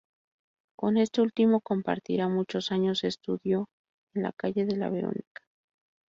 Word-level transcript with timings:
Con 0.75 0.97
este 0.97 1.21
último 1.21 1.61
compartirá 1.61 2.27
muchos 2.27 2.71
años 2.71 3.03
estudio 3.03 3.69
en 4.15 4.23
la 4.23 4.31
calle 4.31 4.65
de 4.65 4.75
la 4.75 4.89
Verónica. 4.89 5.43